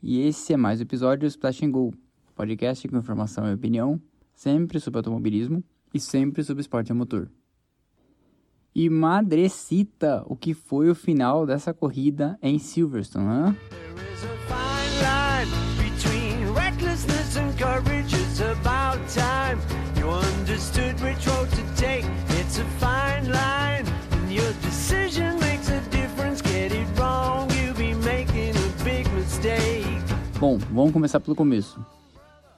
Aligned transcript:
E 0.00 0.20
esse 0.20 0.52
é 0.52 0.56
mais 0.56 0.78
um 0.78 0.82
episódio 0.84 1.20
do 1.20 1.26
Splash 1.26 1.64
and 1.64 1.70
Go, 1.72 1.92
podcast 2.36 2.86
com 2.86 2.96
informação 2.96 3.48
e 3.48 3.54
opinião, 3.54 4.00
sempre 4.32 4.78
sobre 4.78 4.98
automobilismo 4.98 5.64
e 5.92 5.98
sempre 5.98 6.44
sobre 6.44 6.60
esporte 6.60 6.92
a 6.92 6.94
motor. 6.94 7.28
E 8.72 8.88
madrecita, 8.88 10.22
o 10.26 10.36
que 10.36 10.54
foi 10.54 10.88
o 10.88 10.94
final 10.94 11.44
dessa 11.46 11.74
corrida 11.74 12.38
em 12.40 12.60
Silverstone? 12.60 13.56
There 20.74 21.53
vamos 30.74 30.92
começar 30.92 31.20
pelo 31.20 31.36
começo. 31.36 31.84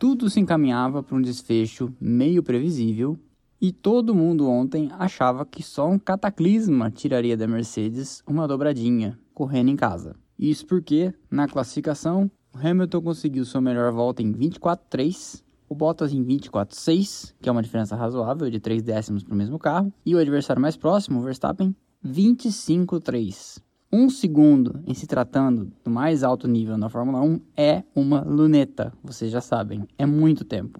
Tudo 0.01 0.31
se 0.31 0.41
encaminhava 0.41 1.03
para 1.03 1.17
um 1.17 1.21
desfecho 1.21 1.93
meio 2.01 2.43
previsível 2.43 3.19
e 3.61 3.71
todo 3.71 4.15
mundo 4.15 4.49
ontem 4.49 4.89
achava 4.99 5.45
que 5.45 5.63
só 5.63 5.89
um 5.89 5.99
cataclisma 5.99 6.91
tiraria 6.91 7.37
da 7.37 7.47
Mercedes 7.47 8.23
uma 8.27 8.49
dobradinha 8.49 9.19
correndo 9.35 9.69
em 9.69 9.77
casa. 9.77 10.17
Isso 10.39 10.67
porque, 10.67 11.13
na 11.31 11.47
classificação, 11.47 12.31
Hamilton 12.55 13.03
conseguiu 13.03 13.45
sua 13.45 13.61
melhor 13.61 13.93
volta 13.93 14.23
em 14.23 14.33
24.3, 14.33 15.43
o 15.69 15.75
Bottas 15.75 16.13
em 16.13 16.25
24.6, 16.25 17.35
que 17.41 17.49
é 17.49 17.53
uma 17.53 17.63
diferença 17.63 17.97
razoável 17.97 18.51
de 18.51 18.61
3 18.61 18.83
décimos 18.83 19.25
para 19.25 19.35
o 19.35 19.37
mesmo 19.37 19.59
carro, 19.59 19.93
e 20.05 20.15
o 20.15 20.19
adversário 20.19 20.61
mais 20.61 20.77
próximo, 20.77 21.21
o 21.21 21.23
Verstappen, 21.23 21.75
25.3. 22.05 23.66
Um 23.99 24.11
segundo 24.11 24.79
em 24.87 24.93
se 24.93 25.07
tratando 25.07 25.73
do 25.83 25.91
mais 25.91 26.23
alto 26.23 26.47
nível 26.47 26.77
na 26.77 26.91
Fórmula 26.91 27.19
1 27.23 27.41
é 27.57 27.83
uma 27.95 28.21
luneta, 28.21 28.93
vocês 29.03 29.33
já 29.33 29.41
sabem, 29.41 29.89
é 29.97 30.05
muito 30.05 30.45
tempo. 30.45 30.79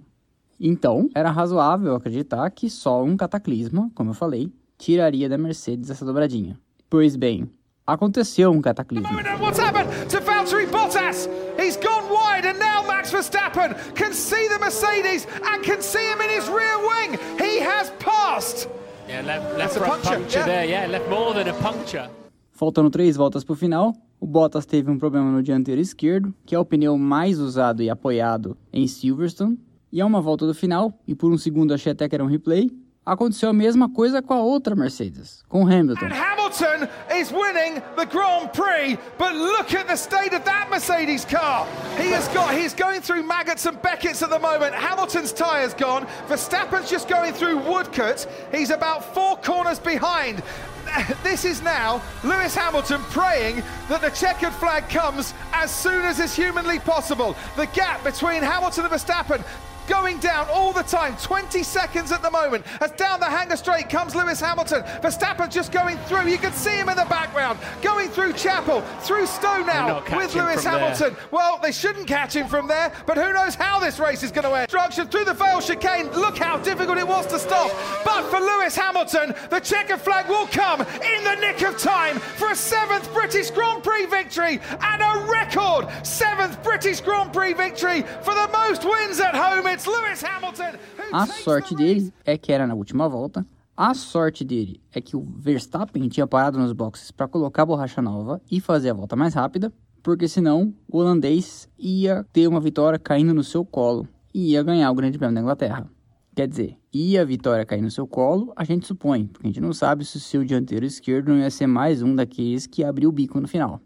Então, 0.61 1.09
era 1.15 1.31
razoável 1.31 1.95
acreditar 1.95 2.51
que 2.51 2.69
só 2.69 3.03
um 3.03 3.17
cataclisma, 3.17 3.91
como 3.95 4.11
eu 4.11 4.15
falei, 4.15 4.53
tiraria 4.77 5.31
da 5.31 5.39
Mercedes 5.39 5.89
essa 5.89 6.05
dobradinha. 6.05 6.61
Pois 6.91 7.17
bem, 7.17 7.49
aconteceu 7.87 8.53
um 8.53 8.61
cataclisma. 8.61 9.09
what's 9.41 9.59
happened 9.59 9.89
to 10.11 10.21
Valtteri 10.21 10.67
Bottas? 10.67 11.27
He's 11.59 11.79
gone 11.79 12.11
wide 12.11 12.47
and 12.47 12.59
now 12.59 12.87
Max 12.87 13.11
Verstappen 13.11 13.75
can 13.95 14.13
see 14.13 14.47
the 14.49 14.59
Mercedes 14.59 15.27
and 15.43 15.65
can 15.65 15.81
see 15.81 16.07
him 16.07 16.21
in 16.21 16.29
his 16.39 16.47
rear 16.51 16.79
wing. 16.81 17.19
He 17.39 17.61
has 17.61 17.91
passed. 17.99 18.69
Yeah, 19.09 19.23
left, 19.23 19.57
That's 19.57 19.59
left 19.59 19.77
a 19.77 19.79
front 19.79 20.03
puncture, 20.03 20.19
puncture, 20.21 20.39
yeah. 20.41 20.45
there, 20.45 20.65
yeah, 20.67 20.87
left 20.87 21.09
more 21.09 21.33
than 21.33 21.49
a 21.49 21.55
puncture. 21.55 22.11
Faltando 22.57 22.89
três 22.89 23.17
voltas 23.17 23.45
para 23.45 23.53
o 23.53 23.57
final, 23.57 23.95
o 24.19 24.27
Bottas 24.27 24.65
teve 24.65 24.91
um 24.91 24.99
problema 24.99 25.31
no 25.31 25.43
dianteiro 25.43 25.79
esquerdo, 25.79 26.35
que 26.47 26.55
é 26.55 26.59
o 26.59 26.65
pneu 26.65 26.97
mais 26.97 27.39
usado 27.39 27.83
e 27.83 27.91
apoiado 27.91 28.57
em 28.73 28.89
Silverstone. 28.89 29.59
E 29.93 30.01
a 30.01 30.07
uma 30.07 30.23
volta 30.23 30.47
do 30.47 30.55
final, 30.55 30.99
e 31.07 31.15
por 31.15 31.31
um 31.31 31.37
segundo 31.37 31.75
achei 31.75 31.93
até 31.93 32.09
que 32.09 32.15
era 32.15 32.25
um 32.25 32.29
replay, 32.29 32.71
aconteceu 33.05 33.51
a 33.51 33.53
mesma 33.53 33.91
coisa 33.91 34.23
com 34.23 34.33
a 34.33 34.43
outra 34.43 34.75
Mercedes, 34.75 35.45
com 35.51 35.67
Hamilton. 35.67 36.07
Hamilton 36.07 36.89
is 37.15 37.31
winning 37.31 37.83
the 37.95 38.07
Grand 38.07 38.49
Prix, 38.55 38.97
but 39.19 39.35
look 39.35 39.75
at 39.75 39.87
the 39.87 39.97
state 39.97 40.35
of 40.35 40.43
that 40.47 40.71
Mercedes 40.71 41.27
car. 41.27 41.67
He 41.99 42.11
has 42.11 42.27
got, 42.29 42.55
he's 42.55 42.75
going 42.75 43.03
through 43.03 43.23
maggots 43.23 43.67
and 43.67 43.77
Beckett's 43.83 44.23
at 44.23 44.31
the 44.31 44.39
moment. 44.39 44.75
Hamilton's 44.75 45.31
tyre's 45.31 45.75
gone. 45.75 46.07
Verstappen's 46.27 46.89
just 46.89 47.07
going 47.07 47.35
through 47.35 47.59
Woodcut. 47.71 48.27
He's 48.51 48.71
about 48.71 49.05
four 49.15 49.37
corners 49.37 49.79
behind. 49.79 50.43
This 51.23 51.45
is 51.45 51.63
now 51.63 52.03
Lewis 52.23 52.55
Hamilton 52.55 53.03
praying 53.11 53.63
that 53.89 54.01
the 54.01 54.11
checkered 54.11 54.53
flag 54.53 54.89
comes 54.89 55.35
as 55.53 55.75
soon 55.75 56.05
as 56.05 56.21
is 56.21 56.35
humanly 56.35 56.79
possible. 56.79 57.37
The 57.57 57.67
gap 57.67 58.03
between 58.05 58.43
Hamilton 58.43 58.85
and 58.85 58.93
Verstappen 58.95 59.45
going 59.87 60.19
down 60.19 60.47
all 60.51 60.73
the 60.73 60.83
time. 60.83 61.17
20 61.23 61.63
seconds 61.63 62.13
at 62.13 62.23
the 62.23 62.31
moment. 62.31 62.65
As 62.81 62.91
down 62.93 63.21
the 63.21 63.27
hanger 63.27 63.57
straight 63.57 63.89
comes 63.89 64.15
Lewis 64.15 64.41
Hamilton. 64.41 64.83
Verstappen 65.03 65.51
just 65.51 65.73
going 65.73 65.97
through. 66.09 66.29
You 66.29 66.39
can 66.39 66.53
see 66.53 66.77
him 66.77 66.89
in 66.89 66.97
the 66.97 67.05
background. 67.07 67.59
Going 67.83 68.09
through 68.09 68.35
Chapel, 68.35 68.81
through 69.01 69.27
Stowe 69.27 69.63
now 69.63 70.03
with 70.17 70.35
Lewis 70.35 70.63
from 70.63 70.73
there. 70.73 70.81
Hamilton. 70.81 71.17
Well, 71.31 71.59
they 71.63 71.73
shouldn't 71.73 72.07
catch 72.07 72.35
him 72.35 72.49
from 72.49 72.67
there, 72.67 72.93
but 73.07 73.17
who 73.17 73.33
knows 73.33 73.55
how 73.55 73.79
this 73.79 73.99
race 73.99 74.23
is 74.23 74.31
going 74.31 74.45
to 74.45 74.53
end. 74.53 74.67
Destruction 74.69 75.09
through 75.09 75.25
the 75.25 75.35
Vale 75.35 75.61
chicane. 75.61 76.11
Look 76.13 76.39
how 76.39 76.59
difficult 76.59 76.99
it 76.99 77.07
was 77.07 77.27
to 77.29 77.39
stop. 77.39 77.71
But 78.05 78.25
for 78.31 78.41
Lewis 78.41 78.77
Hamilton, 78.77 79.35
the 79.51 79.61
checkered 79.61 80.01
flag 80.01 80.29
will 80.29 80.47
come 80.49 80.81
in 80.81 81.25
the 81.25 81.37
nick 81.37 81.63
of 81.63 81.79
time 81.79 82.19
for 82.19 82.51
a 82.51 82.57
seventh 82.57 83.13
British 83.13 83.51
Grand 83.51 83.83
Prix 83.83 83.86
victory 84.17 84.61
and 84.81 85.03
a 85.03 85.27
record 85.31 85.89
seventh 86.03 86.63
British 86.63 87.01
Grand 87.03 87.33
Prix 87.33 87.53
victory 87.55 88.03
for 88.23 88.35
the 88.35 88.49
most 88.49 88.83
wins 88.85 89.21
at 89.21 89.35
home. 89.35 89.67
It's 89.67 89.87
Lewis 89.87 90.23
Hamilton. 90.23 90.79
A 91.13 91.27
sorte 91.27 91.75
dele 91.75 92.13
é 92.25 92.39
que 92.39 92.53
era 92.53 92.67
na 92.67 92.75
última 92.75 93.09
volta. 93.09 93.45
A 93.77 93.93
sorte 93.93 94.43
dele 94.43 94.81
é 94.95 95.03
que 95.03 95.17
o 95.17 95.21
Verstappen 95.21 96.09
tinha 96.09 96.27
parado 96.27 96.59
nos 96.59 96.73
boxes 96.73 97.11
para 97.11 97.29
colocar 97.29 97.67
borracha 97.67 98.01
nova 98.01 98.41
e 98.51 98.59
fazer 98.59 98.91
a 98.91 98.95
volta 98.95 99.15
mais 99.15 99.35
rápida, 99.35 99.71
porque 100.03 100.27
senão 100.27 100.73
o 100.89 100.99
holandês 100.99 101.69
ia 101.79 102.25
ter 102.33 102.49
uma 102.49 102.61
vitória 102.61 102.99
caindo 102.99 103.35
no 103.35 103.45
seu 103.45 103.67
colo 103.67 104.09
e 104.33 104.53
ia 104.53 104.63
ganhar 104.63 104.91
o 104.91 104.95
Grande 104.95 105.19
Prêmio 105.19 105.35
da 105.35 105.43
Inglaterra. 105.43 105.91
Quer 106.35 106.49
dizer, 106.49 106.79
ia 106.93 107.21
a 107.21 107.25
vitória 107.25 107.67
cair 107.67 107.83
no 107.83 107.91
seu 107.91 108.07
colo, 108.07 108.53
a 108.57 108.65
gente 108.65 108.87
supõe, 108.87 109.27
porque 109.27 109.47
a 109.47 109.51
gente 109.51 109.61
não 109.61 109.75
sabe 109.75 110.07
se 110.07 110.17
o 110.17 110.21
seu 110.21 110.43
dianteiro 110.43 110.87
esquerdo 110.87 111.29
não 111.29 111.39
ia 111.39 111.51
ser 111.51 111.67
mais 111.67 112.03
um 112.03 112.15
daqueles 112.15 112.67
que 112.67 112.83
abriu 112.83 113.11
o 113.11 113.13
bico 113.13 113.41
no 113.41 113.49
final. 113.49 113.81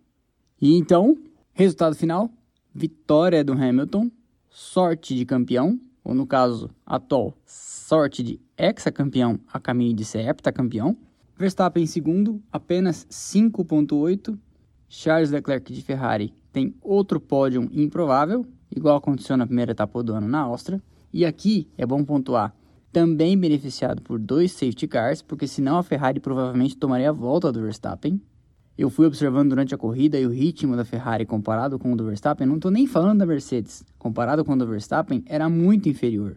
E 0.61 0.77
então, 0.77 1.17
resultado 1.53 1.97
final: 1.97 2.31
vitória 2.75 3.43
do 3.43 3.53
Hamilton, 3.53 4.11
sorte 4.51 5.15
de 5.15 5.25
campeão, 5.25 5.81
ou 6.05 6.15
no 6.15 6.27
caso 6.27 6.71
atual, 6.85 7.35
sorte 7.47 8.23
de 8.23 8.41
ex-campeão 8.59 9.41
a 9.53 9.59
caminho 9.59 9.95
de 9.95 10.05
ser 10.05 10.29
heptacampeão. 10.29 10.97
Verstappen 11.37 11.83
em 11.83 11.87
segundo, 11.87 12.43
apenas 12.53 13.07
5.8. 13.11 14.39
Charles 14.87 15.31
Leclerc 15.31 15.73
de 15.73 15.81
Ferrari 15.83 16.35
tem 16.53 16.75
outro 16.83 17.21
pódio 17.21 17.69
improvável, 17.73 18.45
igual 18.75 18.97
aconteceu 18.97 19.37
na 19.37 19.47
primeira 19.47 19.71
etapa 19.71 20.03
do 20.03 20.13
ano 20.13 20.29
na 20.29 20.41
Áustria. 20.41 20.83
E 21.13 21.25
aqui 21.25 21.69
é 21.79 21.87
bom 21.87 22.05
pontuar, 22.05 22.55
também 22.93 23.39
beneficiado 23.39 24.03
por 24.03 24.19
dois 24.19 24.53
safety 24.53 24.87
cars, 24.87 25.23
porque 25.23 25.47
senão 25.47 25.79
a 25.79 25.83
Ferrari 25.83 26.21
provavelmente 26.21 26.77
tomaria 26.77 27.09
a 27.09 27.13
volta 27.13 27.51
do 27.51 27.63
Verstappen. 27.63 28.21
Eu 28.81 28.89
fui 28.89 29.05
observando 29.05 29.51
durante 29.51 29.75
a 29.75 29.77
corrida 29.77 30.19
e 30.19 30.25
o 30.25 30.31
ritmo 30.31 30.75
da 30.75 30.87
Ferrari 30.87 31.27
comparado 31.27 31.79
com 31.79 31.93
o 31.93 31.97
do 31.97 32.07
Verstappen, 32.07 32.47
não 32.47 32.55
estou 32.55 32.71
nem 32.71 32.87
falando 32.87 33.19
da 33.19 33.27
Mercedes, 33.27 33.85
comparado 33.99 34.43
com 34.43 34.55
o 34.55 34.57
do 34.57 34.67
Verstappen, 34.67 35.23
era 35.27 35.51
muito 35.51 35.87
inferior. 35.87 36.35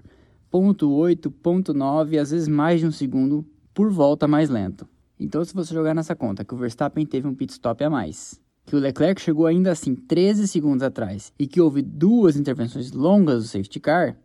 Ponto 0.51 0.91
8, 0.91 1.31
ponto 1.31 1.73
9, 1.73 2.19
às 2.19 2.31
vezes 2.31 2.49
mais 2.49 2.81
de 2.81 2.85
um 2.85 2.91
segundo 2.91 3.45
por 3.73 3.89
volta 3.89 4.27
mais 4.27 4.49
lento. 4.49 4.85
Então, 5.17 5.41
se 5.45 5.53
você 5.53 5.73
jogar 5.73 5.95
nessa 5.95 6.17
conta 6.17 6.43
que 6.43 6.53
o 6.53 6.57
Verstappen 6.57 7.05
teve 7.05 7.25
um 7.25 7.33
pit 7.33 7.53
stop 7.53 7.81
a 7.81 7.89
mais, 7.89 8.37
que 8.65 8.75
o 8.75 8.79
Leclerc 8.79 9.21
chegou 9.21 9.47
ainda 9.47 9.71
assim 9.71 9.95
13 9.95 10.45
segundos 10.45 10.83
atrás 10.83 11.31
e 11.39 11.47
que 11.47 11.61
houve 11.61 11.81
duas 11.81 12.35
intervenções 12.35 12.91
longas 12.91 13.43
do 13.43 13.47
safety 13.47 13.79
car, 13.79 14.17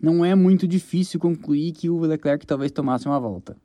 não 0.00 0.24
é 0.24 0.34
muito 0.34 0.66
difícil 0.66 1.20
concluir 1.20 1.72
que 1.72 1.90
o 1.90 2.00
Leclerc 2.00 2.46
talvez 2.46 2.72
tomasse 2.72 3.06
uma 3.06 3.20
volta. 3.20 3.58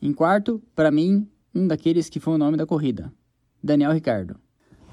Em 0.00 0.14
quarto, 0.14 0.62
para 0.74 0.90
mim, 0.90 1.28
um 1.54 1.66
daqueles 1.66 2.08
que 2.08 2.18
foi 2.18 2.32
o 2.32 2.38
nome 2.38 2.56
da 2.56 2.64
corrida, 2.64 3.12
Daniel 3.64 3.92
Ricardo. 3.92 4.36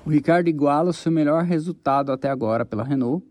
O 0.05 0.09
Ricardo 0.09 0.47
iguala 0.47 0.91
o 0.91 0.93
seu 0.93 1.11
melhor 1.11 1.43
resultado 1.43 2.09
até 2.09 2.29
agora 2.29 2.65
pela 2.65 2.85
Renault, 2.85 3.21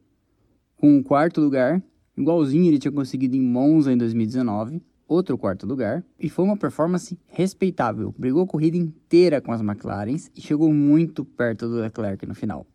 com 0.76 0.98
um 0.98 1.02
quarto 1.02 1.40
lugar, 1.40 1.82
igualzinho 2.14 2.66
ele 2.66 2.78
tinha 2.78 2.92
conseguido 2.92 3.36
em 3.36 3.40
Monza 3.40 3.90
em 3.90 3.96
2019, 3.96 4.82
outro 5.08 5.38
quarto 5.38 5.66
lugar, 5.66 6.04
e 6.18 6.28
foi 6.28 6.44
uma 6.44 6.58
performance 6.58 7.18
respeitável. 7.26 8.14
Brigou 8.18 8.42
a 8.42 8.46
corrida 8.46 8.76
inteira 8.76 9.40
com 9.40 9.50
as 9.50 9.62
McLarens 9.62 10.30
e 10.36 10.42
chegou 10.42 10.70
muito 10.74 11.24
perto 11.24 11.66
do 11.66 11.76
Leclerc 11.76 12.26
no 12.26 12.34
final. 12.34 12.66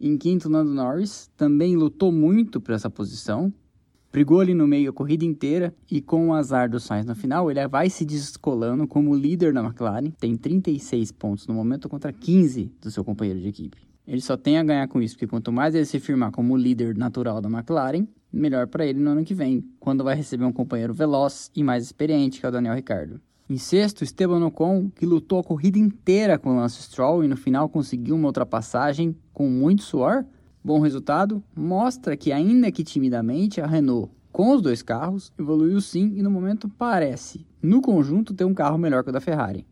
Em 0.00 0.16
quinto, 0.16 0.48
Lando 0.48 0.72
Norris 0.72 1.30
também 1.36 1.76
lutou 1.76 2.10
muito 2.10 2.62
por 2.62 2.72
essa 2.72 2.88
posição, 2.88 3.52
brigou 4.16 4.40
ali 4.40 4.54
no 4.54 4.66
meio 4.66 4.88
a 4.88 4.92
corrida 4.94 5.26
inteira 5.26 5.74
e 5.90 6.00
com 6.00 6.28
o 6.28 6.32
azar 6.32 6.70
do 6.70 6.80
Sainz 6.80 7.04
no 7.04 7.14
final, 7.14 7.50
ele 7.50 7.68
vai 7.68 7.90
se 7.90 8.02
descolando 8.02 8.88
como 8.88 9.14
líder 9.14 9.52
da 9.52 9.62
McLaren, 9.62 10.10
tem 10.18 10.34
36 10.34 11.12
pontos 11.12 11.46
no 11.46 11.52
momento 11.52 11.86
contra 11.86 12.10
15 12.10 12.72
do 12.80 12.90
seu 12.90 13.04
companheiro 13.04 13.38
de 13.38 13.48
equipe. 13.48 13.76
Ele 14.06 14.22
só 14.22 14.34
tem 14.34 14.56
a 14.56 14.62
ganhar 14.62 14.88
com 14.88 15.02
isso, 15.02 15.16
porque 15.16 15.26
quanto 15.26 15.52
mais 15.52 15.74
ele 15.74 15.84
se 15.84 16.00
firmar 16.00 16.30
como 16.30 16.56
líder 16.56 16.96
natural 16.96 17.42
da 17.42 17.50
McLaren, 17.50 18.08
melhor 18.32 18.66
para 18.68 18.86
ele 18.86 18.98
no 18.98 19.10
ano 19.10 19.22
que 19.22 19.34
vem, 19.34 19.62
quando 19.78 20.02
vai 20.02 20.16
receber 20.16 20.46
um 20.46 20.52
companheiro 20.52 20.94
veloz 20.94 21.50
e 21.54 21.62
mais 21.62 21.84
experiente, 21.84 22.40
que 22.40 22.46
é 22.46 22.48
o 22.48 22.52
Daniel 22.52 22.74
Ricciardo. 22.74 23.20
Em 23.50 23.58
sexto, 23.58 24.02
Esteban 24.02 24.42
Ocon, 24.46 24.88
que 24.96 25.04
lutou 25.04 25.40
a 25.40 25.44
corrida 25.44 25.78
inteira 25.78 26.38
com 26.38 26.52
o 26.52 26.56
Lance 26.56 26.82
Stroll 26.82 27.22
e 27.22 27.28
no 27.28 27.36
final 27.36 27.68
conseguiu 27.68 28.14
uma 28.14 28.28
ultrapassagem 28.28 29.14
com 29.34 29.46
muito 29.46 29.82
suor. 29.82 30.24
Bom 30.66 30.80
resultado, 30.80 31.40
mostra 31.54 32.16
que 32.16 32.32
ainda 32.32 32.72
que 32.72 32.82
timidamente 32.82 33.60
a 33.60 33.66
Renault, 33.68 34.10
com 34.32 34.52
os 34.52 34.60
dois 34.60 34.82
carros, 34.82 35.32
evoluiu 35.38 35.80
sim 35.80 36.14
e 36.16 36.22
no 36.24 36.28
momento 36.28 36.68
parece, 36.68 37.46
no 37.62 37.80
conjunto, 37.80 38.34
ter 38.34 38.44
um 38.44 38.52
carro 38.52 38.76
melhor 38.76 39.04
que 39.04 39.10
o 39.10 39.12
da 39.12 39.20
Ferrari. 39.20 39.64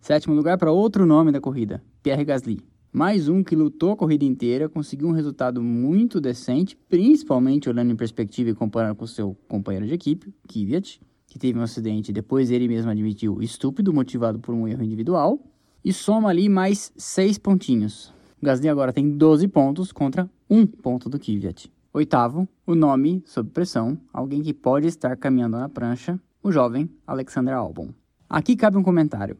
Sétimo 0.00 0.34
lugar 0.34 0.56
para 0.56 0.72
outro 0.72 1.04
nome 1.04 1.30
da 1.30 1.38
corrida, 1.38 1.82
Pierre 2.02 2.24
Gasly. 2.24 2.62
Mais 2.90 3.28
um 3.28 3.44
que 3.44 3.54
lutou 3.54 3.90
a 3.90 3.96
corrida 3.98 4.24
inteira, 4.24 4.70
conseguiu 4.70 5.08
um 5.08 5.12
resultado 5.12 5.62
muito 5.62 6.18
decente, 6.18 6.78
principalmente 6.88 7.68
olhando 7.68 7.92
em 7.92 7.96
perspectiva 7.96 8.48
e 8.48 8.54
comparando 8.54 8.94
com 8.94 9.06
seu 9.06 9.36
companheiro 9.46 9.86
de 9.86 9.92
equipe, 9.92 10.32
Kvyat, 10.48 10.98
que 11.26 11.38
teve 11.38 11.58
um 11.58 11.62
acidente 11.62 12.10
depois 12.10 12.50
ele 12.50 12.68
mesmo 12.68 12.90
admitiu 12.90 13.42
estúpido, 13.42 13.92
motivado 13.92 14.38
por 14.38 14.54
um 14.54 14.66
erro 14.66 14.82
individual, 14.82 15.38
e 15.84 15.92
soma 15.92 16.30
ali 16.30 16.48
mais 16.48 16.90
6 16.96 17.36
pontinhos. 17.36 18.16
O 18.40 18.46
Gasly 18.46 18.68
agora 18.68 18.92
tem 18.92 19.10
12 19.10 19.48
pontos 19.48 19.90
contra 19.90 20.30
1 20.48 20.64
ponto 20.64 21.08
do 21.08 21.18
Kvyat. 21.18 21.72
Oitavo, 21.92 22.48
o 22.64 22.72
nome 22.76 23.20
sob 23.26 23.50
pressão, 23.50 23.98
alguém 24.12 24.42
que 24.42 24.54
pode 24.54 24.86
estar 24.86 25.16
caminhando 25.16 25.58
na 25.58 25.68
prancha, 25.68 26.20
o 26.40 26.52
jovem 26.52 26.88
Alexander 27.04 27.54
Albon. 27.54 27.88
Aqui 28.30 28.54
cabe 28.54 28.76
um 28.76 28.82
comentário. 28.84 29.36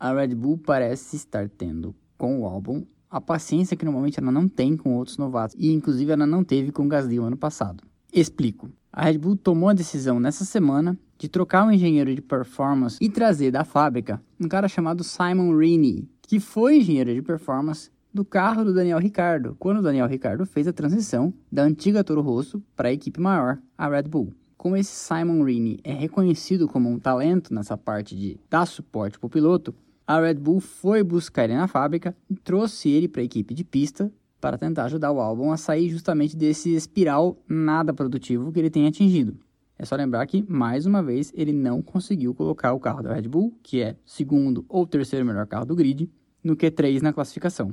A 0.00 0.14
Red 0.14 0.34
Bull 0.34 0.56
parece 0.56 1.16
estar 1.16 1.46
tendo 1.50 1.94
com 2.16 2.40
o 2.40 2.46
Albon 2.46 2.86
a 3.10 3.20
paciência 3.20 3.76
que 3.76 3.84
normalmente 3.84 4.18
ela 4.18 4.32
não 4.32 4.48
tem 4.48 4.78
com 4.78 4.96
outros 4.96 5.18
novatos 5.18 5.54
e 5.58 5.70
inclusive 5.70 6.10
ela 6.10 6.26
não 6.26 6.42
teve 6.42 6.72
com 6.72 6.86
o 6.86 6.88
Gasly 6.88 7.20
o 7.20 7.24
ano 7.24 7.36
passado. 7.36 7.84
Explico. 8.10 8.70
A 8.90 9.04
Red 9.04 9.18
Bull 9.18 9.36
tomou 9.36 9.68
a 9.68 9.74
decisão 9.74 10.18
nessa 10.18 10.46
semana 10.46 10.98
de 11.18 11.28
trocar 11.28 11.66
o 11.66 11.70
engenheiro 11.70 12.14
de 12.14 12.22
performance 12.22 12.96
e 12.98 13.10
trazer 13.10 13.50
da 13.50 13.64
fábrica 13.64 14.22
um 14.40 14.48
cara 14.48 14.68
chamado 14.68 15.04
Simon 15.04 15.54
Rini, 15.54 16.08
que 16.22 16.40
foi 16.40 16.78
engenheiro 16.78 17.12
de 17.12 17.20
performance 17.20 17.90
do 18.12 18.24
carro 18.24 18.64
do 18.64 18.74
Daniel 18.74 18.98
Ricardo, 18.98 19.56
quando 19.58 19.78
o 19.78 19.82
Daniel 19.82 20.06
Ricardo 20.06 20.46
fez 20.46 20.66
a 20.66 20.72
transição 20.72 21.32
da 21.50 21.62
antiga 21.62 22.02
Toro 22.02 22.20
Rosso 22.20 22.62
para 22.74 22.88
a 22.88 22.92
equipe 22.92 23.20
maior, 23.20 23.58
a 23.76 23.88
Red 23.88 24.04
Bull. 24.04 24.34
Como 24.56 24.76
esse 24.76 24.90
Simon 24.90 25.44
Rini 25.44 25.78
é 25.84 25.92
reconhecido 25.92 26.66
como 26.66 26.90
um 26.90 26.98
talento 26.98 27.54
nessa 27.54 27.76
parte 27.76 28.16
de 28.16 28.40
dar 28.50 28.66
suporte 28.66 29.18
para 29.18 29.26
o 29.26 29.30
piloto, 29.30 29.74
a 30.06 30.20
Red 30.20 30.34
Bull 30.34 30.60
foi 30.60 31.02
buscar 31.02 31.44
ele 31.44 31.54
na 31.54 31.68
fábrica 31.68 32.16
e 32.28 32.34
trouxe 32.34 32.88
ele 32.88 33.06
para 33.06 33.20
a 33.20 33.24
equipe 33.24 33.54
de 33.54 33.62
pista 33.62 34.10
para 34.40 34.56
tentar 34.56 34.84
ajudar 34.84 35.12
o 35.12 35.20
álbum 35.20 35.52
a 35.52 35.56
sair 35.56 35.90
justamente 35.90 36.36
desse 36.36 36.74
espiral 36.74 37.36
nada 37.46 37.92
produtivo 37.92 38.50
que 38.50 38.58
ele 38.58 38.70
tem 38.70 38.86
atingido. 38.86 39.36
É 39.78 39.84
só 39.84 39.94
lembrar 39.94 40.26
que, 40.26 40.44
mais 40.48 40.86
uma 40.86 41.02
vez, 41.02 41.32
ele 41.36 41.52
não 41.52 41.80
conseguiu 41.80 42.34
colocar 42.34 42.72
o 42.72 42.80
carro 42.80 43.02
da 43.02 43.14
Red 43.14 43.28
Bull, 43.28 43.56
que 43.62 43.80
é 43.80 43.96
segundo 44.04 44.64
ou 44.68 44.86
terceiro 44.86 45.24
melhor 45.24 45.46
carro 45.46 45.66
do 45.66 45.76
grid, 45.76 46.10
no 46.42 46.56
Q3 46.56 47.00
na 47.00 47.12
classificação. 47.12 47.72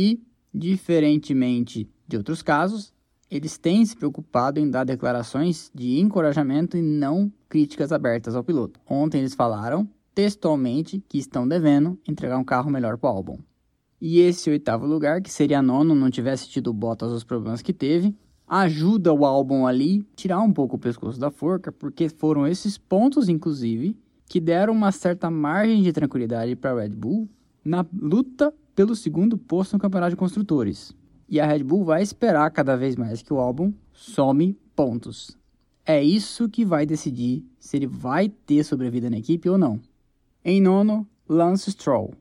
E, 0.00 0.22
diferentemente 0.54 1.90
de 2.06 2.16
outros 2.16 2.40
casos, 2.40 2.94
eles 3.28 3.58
têm 3.58 3.84
se 3.84 3.96
preocupado 3.96 4.60
em 4.60 4.70
dar 4.70 4.84
declarações 4.84 5.72
de 5.74 5.98
encorajamento 5.98 6.76
e 6.76 6.82
não 6.82 7.32
críticas 7.48 7.90
abertas 7.90 8.36
ao 8.36 8.44
piloto. 8.44 8.78
Ontem 8.88 9.18
eles 9.18 9.34
falaram 9.34 9.88
textualmente 10.14 11.02
que 11.08 11.18
estão 11.18 11.48
devendo 11.48 11.98
entregar 12.06 12.38
um 12.38 12.44
carro 12.44 12.70
melhor 12.70 12.96
para 12.96 13.10
o 13.10 13.12
álbum. 13.12 13.38
E 14.00 14.20
esse 14.20 14.48
oitavo 14.48 14.86
lugar, 14.86 15.20
que 15.20 15.32
seria 15.32 15.60
nono, 15.60 15.96
não 15.96 16.12
tivesse 16.12 16.48
tido 16.48 16.72
Bottas 16.72 17.10
os 17.10 17.24
problemas 17.24 17.60
que 17.60 17.72
teve, 17.72 18.16
ajuda 18.46 19.12
o 19.12 19.26
álbum 19.26 19.66
ali 19.66 20.06
tirar 20.14 20.38
um 20.38 20.52
pouco 20.52 20.76
o 20.76 20.78
pescoço 20.78 21.18
da 21.18 21.32
forca, 21.32 21.72
porque 21.72 22.08
foram 22.08 22.46
esses 22.46 22.78
pontos, 22.78 23.28
inclusive, 23.28 23.96
que 24.28 24.38
deram 24.38 24.72
uma 24.72 24.92
certa 24.92 25.28
margem 25.28 25.82
de 25.82 25.92
tranquilidade 25.92 26.54
para 26.54 26.80
Red 26.80 26.90
Bull 26.90 27.28
na 27.64 27.84
luta 27.92 28.54
pelo 28.78 28.94
segundo 28.94 29.36
posto 29.36 29.72
no 29.72 29.80
Campeonato 29.80 30.10
de 30.10 30.16
Construtores. 30.16 30.94
E 31.28 31.40
a 31.40 31.46
Red 31.48 31.64
Bull 31.64 31.82
vai 31.82 32.00
esperar 32.00 32.48
cada 32.52 32.76
vez 32.76 32.94
mais 32.94 33.20
que 33.20 33.32
o 33.32 33.40
álbum 33.40 33.72
some 33.92 34.56
pontos. 34.76 35.36
É 35.84 36.00
isso 36.00 36.48
que 36.48 36.64
vai 36.64 36.86
decidir 36.86 37.44
se 37.58 37.76
ele 37.76 37.88
vai 37.88 38.28
ter 38.28 38.62
sobrevida 38.62 39.10
na 39.10 39.18
equipe 39.18 39.48
ou 39.48 39.58
não. 39.58 39.80
Em 40.44 40.60
nono, 40.60 41.04
Lance 41.28 41.72
Stroll. 41.72 42.14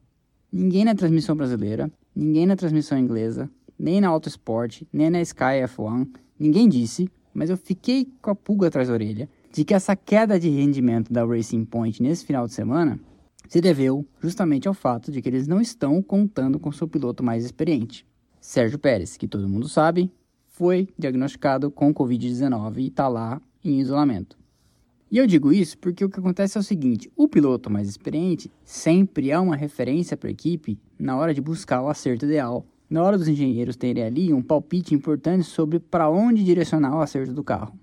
Ninguém 0.51 0.83
na 0.83 0.95
transmissão 0.95 1.35
brasileira, 1.35 1.91
ninguém 2.15 2.47
na 2.47 2.55
transmissão 2.55 2.97
inglesa, 2.97 3.47
nem 3.77 4.01
na 4.01 4.07
Autosport, 4.07 4.81
nem 4.91 5.11
na 5.11 5.21
Sky 5.21 5.61
F1, 5.67 6.07
ninguém 6.39 6.67
disse, 6.67 7.07
mas 7.35 7.51
eu 7.51 7.57
fiquei 7.57 8.11
com 8.19 8.31
a 8.31 8.35
pulga 8.35 8.69
atrás 8.69 8.87
da 8.87 8.95
orelha, 8.95 9.29
de 9.53 9.63
que 9.63 9.75
essa 9.75 9.95
queda 9.95 10.39
de 10.39 10.49
rendimento 10.49 11.13
da 11.13 11.23
Racing 11.23 11.65
Point 11.65 12.01
nesse 12.01 12.25
final 12.25 12.47
de 12.47 12.53
semana 12.55 12.99
se 13.47 13.61
deveu 13.61 14.05
justamente 14.21 14.67
ao 14.67 14.73
fato 14.73 15.11
de 15.11 15.21
que 15.21 15.29
eles 15.29 15.47
não 15.47 15.61
estão 15.61 16.01
contando 16.01 16.59
com 16.59 16.71
seu 16.71 16.87
piloto 16.87 17.23
mais 17.23 17.45
experiente. 17.45 18.05
Sérgio 18.39 18.79
Pérez, 18.79 19.17
que 19.17 19.27
todo 19.27 19.49
mundo 19.49 19.67
sabe, 19.67 20.11
foi 20.45 20.89
diagnosticado 20.97 21.69
com 21.69 21.93
Covid-19 21.93 22.77
e 22.77 22.87
está 22.87 23.07
lá 23.07 23.41
em 23.63 23.79
isolamento. 23.79 24.37
E 25.09 25.17
eu 25.17 25.25
digo 25.25 25.53
isso 25.53 25.77
porque 25.77 26.03
o 26.03 26.09
que 26.09 26.19
acontece 26.19 26.57
é 26.57 26.61
o 26.61 26.63
seguinte: 26.63 27.09
o 27.15 27.27
piloto 27.27 27.69
mais 27.69 27.87
experiente 27.87 28.51
sempre 28.63 29.31
é 29.31 29.39
uma 29.39 29.55
referência 29.55 30.17
para 30.17 30.29
a 30.29 30.31
equipe 30.31 30.77
na 30.99 31.15
hora 31.15 31.33
de 31.33 31.41
buscar 31.41 31.81
o 31.81 31.87
acerto 31.87 32.25
ideal. 32.25 32.65
Na 32.89 33.03
hora 33.03 33.17
dos 33.17 33.27
engenheiros 33.27 33.75
terem 33.75 34.03
ali 34.03 34.33
um 34.33 34.41
palpite 34.41 34.93
importante 34.95 35.43
sobre 35.43 35.79
para 35.79 36.09
onde 36.09 36.43
direcionar 36.43 36.95
o 36.95 37.01
acerto 37.01 37.33
do 37.33 37.43
carro. 37.43 37.77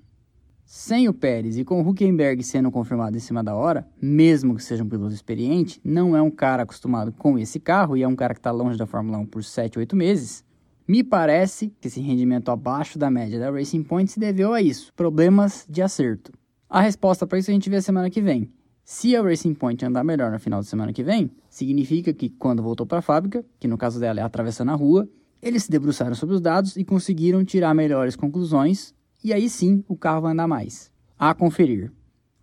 Sem 0.77 1.09
o 1.09 1.15
Pérez 1.15 1.57
e 1.57 1.63
com 1.63 1.81
o 1.81 1.89
Huckenberg 1.89 2.43
sendo 2.43 2.69
confirmado 2.69 3.17
em 3.17 3.21
cima 3.21 3.45
da 3.45 3.55
hora, 3.55 3.87
mesmo 4.03 4.57
que 4.57 4.65
seja 4.65 4.83
um 4.83 4.89
piloto 4.89 5.15
experiente, 5.15 5.81
não 5.85 6.17
é 6.17 6.21
um 6.21 6.33
cara 6.33 6.65
acostumado 6.65 7.13
com 7.13 7.39
esse 7.39 7.61
carro 7.61 7.97
e 7.97 8.03
é 8.03 8.09
um 8.09 8.17
cara 8.17 8.35
que 8.35 8.41
está 8.41 8.51
longe 8.51 8.77
da 8.77 8.85
Fórmula 8.85 9.19
1 9.19 9.27
por 9.27 9.45
7, 9.45 9.79
8 9.79 9.95
meses, 9.95 10.45
me 10.87 11.05
parece 11.05 11.73
que 11.81 11.87
esse 11.87 12.01
rendimento 12.01 12.51
abaixo 12.51 12.99
da 12.99 13.09
média 13.09 13.39
da 13.39 13.53
Racing 13.53 13.85
Point 13.85 14.11
se 14.11 14.19
deveu 14.19 14.53
a 14.53 14.61
isso, 14.61 14.93
problemas 14.95 15.65
de 15.71 15.81
acerto. 15.81 16.33
A 16.69 16.81
resposta 16.81 17.25
para 17.25 17.39
isso 17.39 17.53
a 17.53 17.55
gente 17.55 17.71
vê 17.71 17.77
a 17.77 17.83
semana 17.83 18.11
que 18.11 18.21
vem. 18.21 18.51
Se 18.85 19.15
a 19.15 19.23
Racing 19.23 19.55
Point 19.55 19.85
andar 19.85 20.03
melhor 20.03 20.33
no 20.33 20.41
final 20.41 20.61
de 20.61 20.67
semana 20.67 20.93
que 20.93 21.05
vem, 21.05 21.31
significa 21.49 22.13
que 22.13 22.31
quando 22.31 22.65
voltou 22.65 22.85
para 22.85 22.99
a 22.99 23.03
fábrica, 23.03 23.45
que 23.61 23.69
no 23.69 23.79
caso 23.79 24.01
dela 24.01 24.19
é 24.19 24.25
atravessando 24.25 24.73
a 24.73 24.75
rua, 24.75 25.09
eles 25.41 25.63
se 25.63 25.71
debruçaram 25.71 26.17
sobre 26.17 26.35
os 26.35 26.41
dados 26.41 26.77
e 26.77 26.83
conseguiram 26.83 27.45
tirar 27.45 27.73
melhores 27.75 28.17
conclusões, 28.17 28.93
e 29.25 29.33
aí 29.33 29.49
sim 29.49 29.83
o 29.89 29.97
carro 29.97 30.21
vai 30.21 30.33
andar 30.33 30.47
mais. 30.47 30.93
A 31.19 31.35
conferir. 31.35 31.91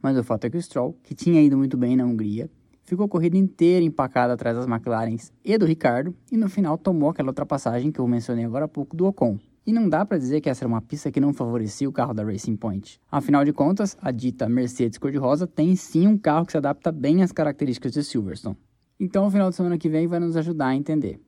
Mas 0.02 0.18
o 0.18 0.24
fato 0.24 0.46
é 0.46 0.50
que 0.50 0.58
o 0.58 0.62
Stroll, 0.62 0.98
que 1.04 1.14
tinha 1.14 1.40
ido 1.40 1.56
muito 1.56 1.78
bem 1.78 1.96
na 1.96 2.04
Hungria, 2.04 2.50
ficou 2.84 3.06
a 3.06 3.10
corrida 3.10 3.38
inteira 3.38 3.86
empacado 3.86 4.34
atrás 4.34 4.58
das 4.58 4.68
McLarens 4.68 5.32
e 5.46 5.56
do 5.60 5.66
Ricardo, 5.68 6.16
e 6.32 6.36
no 6.36 6.50
final 6.50 6.80
tomou 6.80 7.12
aquela 7.12 7.30
ultrapassagem 7.30 7.92
que 7.92 8.00
eu 8.00 8.08
mencionei 8.08 8.44
agora 8.44 8.66
há 8.66 8.68
pouco 8.68 8.98
do 8.98 9.06
Ocon. 9.06 9.38
E 9.64 9.72
não 9.72 9.88
dá 9.88 10.04
para 10.04 10.18
dizer 10.18 10.42
que 10.42 10.50
essa 10.50 10.64
era 10.64 10.68
uma 10.68 10.82
pista 10.82 11.12
que 11.12 11.20
não 11.20 11.34
favorecia 11.34 11.88
o 11.88 11.92
carro 11.92 12.16
da 12.16 12.24
Racing 12.24 12.56
Point. 12.56 13.00
Afinal 13.12 13.46
de 13.46 13.54
contas, 13.54 13.96
a 14.02 14.10
dita 14.10 14.50
Mercedes 14.50 14.98
cor-de-rosa 14.98 15.46
tem 15.46 15.76
sim 15.76 16.08
um 16.08 16.18
carro 16.18 16.48
que 16.48 16.52
se 16.54 16.58
adapta 16.58 16.92
bem 16.92 17.22
às 17.22 17.32
características 17.32 17.92
de 17.92 18.04
Silverstone. 18.04 18.58
Então, 19.00 19.28
o 19.28 19.30
final 19.30 19.52
de 19.52 19.56
semana 19.56 19.78
que 19.78 19.88
vem 19.88 20.08
vai 20.08 20.20
nos 20.20 20.36
ajudar 20.36 20.68
a 20.68 20.76
entender. 20.76 21.22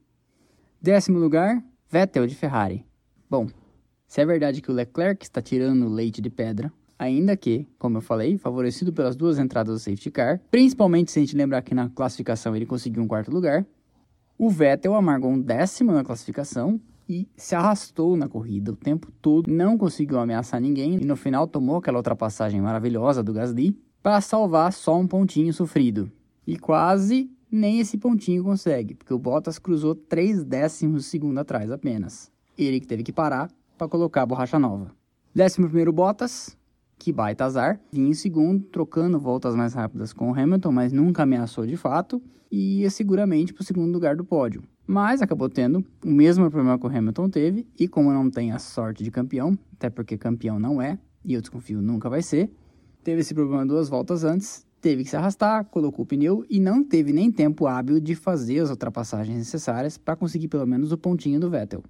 Décimo 0.81 1.19
lugar, 1.19 1.63
Vettel 1.87 2.25
de 2.25 2.33
Ferrari. 2.33 2.83
Bom, 3.29 3.47
se 4.13 4.21
é 4.21 4.25
verdade 4.27 4.61
que 4.61 4.69
o 4.69 4.73
Leclerc 4.75 5.25
está 5.25 5.41
tirando 5.41 5.89
leite 5.89 6.21
de 6.21 6.29
pedra, 6.29 6.71
ainda 6.99 7.35
que, 7.35 7.67
como 7.79 7.97
eu 7.97 8.01
falei, 8.01 8.37
favorecido 8.37 8.93
pelas 8.93 9.15
duas 9.15 9.39
entradas 9.39 9.73
do 9.73 9.79
safety 9.79 10.11
car, 10.11 10.39
principalmente 10.51 11.11
se 11.11 11.17
a 11.17 11.23
gente 11.23 11.35
lembrar 11.35 11.63
que 11.63 11.73
na 11.73 11.89
classificação 11.89 12.55
ele 12.55 12.67
conseguiu 12.67 13.01
um 13.01 13.07
quarto 13.07 13.31
lugar, 13.31 13.65
o 14.37 14.51
Vettel 14.51 14.93
amargou 14.93 15.31
um 15.31 15.41
décimo 15.41 15.91
na 15.91 16.03
classificação 16.03 16.79
e 17.09 17.27
se 17.35 17.55
arrastou 17.55 18.15
na 18.15 18.27
corrida 18.27 18.71
o 18.71 18.75
tempo 18.75 19.11
todo, 19.19 19.51
não 19.51 19.79
conseguiu 19.79 20.19
ameaçar 20.19 20.61
ninguém 20.61 20.93
e 21.01 21.05
no 21.05 21.15
final 21.15 21.47
tomou 21.47 21.77
aquela 21.77 21.97
ultrapassagem 21.97 22.61
maravilhosa 22.61 23.23
do 23.23 23.33
Gasly 23.33 23.75
para 24.03 24.21
salvar 24.21 24.73
só 24.73 24.95
um 24.95 25.07
pontinho 25.07 25.51
sofrido. 25.51 26.11
E 26.45 26.55
quase 26.55 27.31
nem 27.51 27.79
esse 27.79 27.97
pontinho 27.97 28.43
consegue, 28.43 28.93
porque 28.93 29.11
o 29.11 29.17
Bottas 29.17 29.57
cruzou 29.57 29.95
3 29.95 30.43
décimos 30.43 31.01
de 31.01 31.09
segundo 31.09 31.39
atrás 31.39 31.71
apenas. 31.71 32.31
Ele 32.55 32.79
que 32.79 32.85
teve 32.85 33.01
que 33.01 33.11
parar 33.11 33.49
para 33.77 33.87
colocar 33.87 34.21
a 34.21 34.25
borracha 34.25 34.59
nova. 34.59 34.91
Décimo 35.33 35.67
primeiro 35.67 35.91
Bottas, 35.91 36.57
que 36.97 37.11
baita 37.11 37.45
azar, 37.45 37.79
vinha 37.91 38.09
em 38.09 38.13
segundo, 38.13 38.65
trocando 38.65 39.19
voltas 39.19 39.55
mais 39.55 39.73
rápidas 39.73 40.13
com 40.13 40.31
o 40.31 40.33
Hamilton, 40.33 40.71
mas 40.71 40.93
nunca 40.93 41.23
ameaçou 41.23 41.65
de 41.65 41.75
fato, 41.75 42.21
e 42.51 42.81
ia 42.81 42.89
seguramente 42.89 43.53
para 43.53 43.61
o 43.61 43.65
segundo 43.65 43.91
lugar 43.91 44.15
do 44.15 44.23
pódio 44.23 44.63
mas 44.85 45.21
acabou 45.21 45.49
tendo 45.49 45.83
o 46.03 46.09
mesmo 46.09 46.49
problema 46.49 46.77
que 46.77 46.85
o 46.85 46.89
Hamilton 46.89 47.29
teve, 47.29 47.67
e 47.79 47.87
como 47.87 48.11
não 48.11 48.29
tem 48.29 48.51
a 48.51 48.59
sorte 48.59 49.03
de 49.03 49.11
campeão, 49.11 49.57
até 49.73 49.89
porque 49.89 50.17
campeão 50.17 50.59
não 50.59 50.81
é, 50.81 50.99
e 51.23 51.33
eu 51.33 51.41
desconfio 51.41 51.81
nunca 51.81 52.09
vai 52.09 52.21
ser, 52.21 52.51
teve 53.03 53.21
esse 53.21 53.33
problema 53.33 53.65
duas 53.65 53.87
voltas 53.89 54.23
antes, 54.23 54.65
teve 54.81 55.03
que 55.03 55.09
se 55.09 55.15
arrastar, 55.15 55.65
colocou 55.65 56.03
o 56.03 56.05
pneu 56.05 56.45
e 56.49 56.59
não 56.59 56.83
teve 56.83 57.13
nem 57.13 57.31
tempo 57.31 57.67
hábil 57.67 57.99
de 57.99 58.15
fazer 58.15 58.59
as 58.59 58.69
ultrapassagens 58.69 59.37
necessárias 59.37 59.97
para 59.97 60.15
conseguir 60.15 60.49
pelo 60.49 60.67
menos 60.67 60.91
o 60.91 60.97
pontinho 60.97 61.39
do 61.39 61.49
Vettel. 61.49 61.83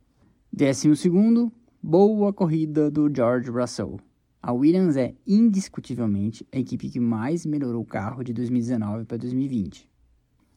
Décimo 0.51 0.95
segundo, 0.95 1.51
boa 1.85 2.31
corrida 2.31 2.89
do 2.89 3.13
George 3.13 3.51
Russell. 3.51 3.99
A 4.41 4.53
Williams 4.53 4.95
é 4.95 5.13
indiscutivelmente 5.27 6.47
a 6.49 6.57
equipe 6.57 6.89
que 6.89 6.99
mais 6.99 7.45
melhorou 7.45 7.81
o 7.81 7.85
carro 7.85 8.23
de 8.23 8.31
2019 8.31 9.03
para 9.03 9.17
2020. 9.17 9.89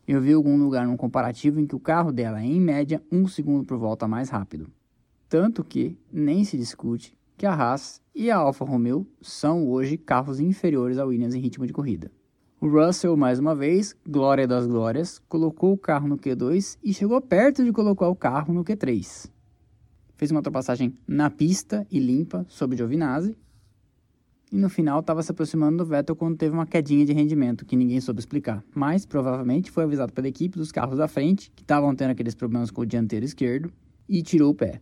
Eu 0.07 0.21
vi 0.21 0.33
algum 0.33 0.57
lugar 0.57 0.87
num 0.87 0.97
comparativo 0.97 1.59
em 1.59 1.67
que 1.67 1.75
o 1.75 1.81
carro 1.81 2.13
dela 2.13 2.41
é, 2.41 2.45
em 2.45 2.61
média, 2.61 3.03
um 3.11 3.27
segundo 3.27 3.65
por 3.65 3.77
volta 3.77 4.07
mais 4.07 4.29
rápido. 4.29 4.71
Tanto 5.29 5.65
que 5.65 5.99
nem 6.13 6.45
se 6.45 6.57
discute 6.57 7.19
que 7.37 7.45
a 7.45 7.53
Haas 7.53 8.01
e 8.15 8.31
a 8.31 8.37
Alfa 8.37 8.65
Romeo 8.65 9.05
são 9.21 9.69
hoje 9.69 9.99
carros 9.99 10.39
inferiores 10.39 10.97
à 10.97 11.05
Williams 11.05 11.35
em 11.35 11.41
ritmo 11.41 11.67
de 11.67 11.73
corrida. 11.73 12.09
O 12.61 12.69
Russell, 12.69 13.17
mais 13.17 13.41
uma 13.41 13.55
vez, 13.55 13.97
glória 14.09 14.47
das 14.47 14.65
glórias, 14.65 15.19
colocou 15.29 15.73
o 15.73 15.79
carro 15.79 16.07
no 16.07 16.19
Q2 16.19 16.79
e 16.85 16.95
chegou 16.95 17.21
perto 17.21 17.65
de 17.65 17.73
colocar 17.73 18.09
o 18.09 18.15
carro 18.15 18.55
no 18.55 18.65
Q3. 18.65 19.35
Fez 20.17 20.31
uma 20.31 20.41
ultrapassagem 20.41 20.97
na 21.07 21.31
pista 21.31 21.87
e 21.91 21.99
limpa 21.99 22.47
sobre 22.49 22.77
Giovinazzi. 22.77 23.37
E 24.51 24.57
no 24.57 24.69
final 24.69 25.01
estava 25.01 25.23
se 25.23 25.31
aproximando 25.31 25.79
do 25.79 25.85
Vettel 25.85 26.17
quando 26.17 26.37
teve 26.37 26.55
uma 26.55 26.67
quedinha 26.67 27.05
de 27.05 27.13
rendimento 27.13 27.67
que 27.67 27.77
ninguém 27.77 28.01
soube 28.01 28.21
explicar. 28.21 28.65
Mas 28.75 29.05
provavelmente 29.05 29.71
foi 29.71 29.85
avisado 29.85 30.13
pela 30.13 30.29
equipe 30.29 30.57
dos 30.57 30.73
carros 30.73 30.99
da 30.99 31.09
frente, 31.09 31.51
que 31.55 31.63
estavam 31.63 31.95
tendo 31.95 32.11
aqueles 32.11 32.35
problemas 32.35 32.71
com 32.71 32.83
o 32.83 32.87
dianteiro 32.87 33.27
esquerdo, 33.27 33.73
e 34.09 34.23
tirou 34.23 34.53
o 34.53 34.55
pé. 34.55 34.81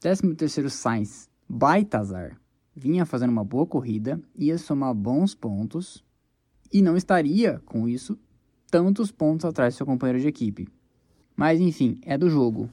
13 0.00 0.34
terceiro 0.34 0.70
Sainz, 0.70 1.28
baita 1.48 1.98
azar. 1.98 2.40
Vinha 2.74 3.04
fazendo 3.04 3.30
uma 3.30 3.44
boa 3.44 3.66
corrida, 3.66 4.20
ia 4.34 4.56
somar 4.56 4.94
bons 4.94 5.34
pontos, 5.34 6.02
e 6.72 6.80
não 6.80 6.96
estaria, 6.96 7.60
com 7.66 7.86
isso, 7.86 8.18
tantos 8.70 9.12
pontos 9.12 9.44
atrás 9.44 9.74
do 9.74 9.76
seu 9.76 9.86
companheiro 9.86 10.18
de 10.20 10.28
equipe. 10.28 10.66
Mas 11.36 11.60
enfim, 11.60 11.98
é 12.02 12.16
do 12.16 12.30
jogo. 12.30 12.70